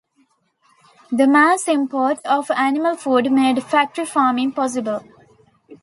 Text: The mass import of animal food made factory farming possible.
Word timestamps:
The 1.11 1.27
mass 1.27 1.67
import 1.67 2.25
of 2.25 2.49
animal 2.49 2.95
food 2.95 3.31
made 3.31 3.61
factory 3.61 4.03
farming 4.07 4.53
possible. 4.53 5.03